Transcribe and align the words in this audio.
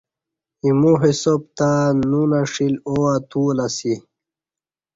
ایمو 0.63 0.93
حساب 1.03 1.41
تہ 1.57 1.69
نو 2.09 2.21
نݜیل 2.31 2.75
او 2.87 2.93
اتُولہ 3.13 3.67
اسی۔ 3.73 3.93